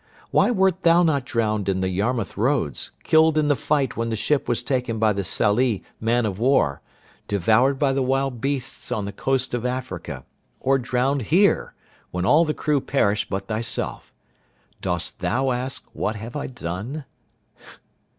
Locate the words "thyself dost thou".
13.45-15.51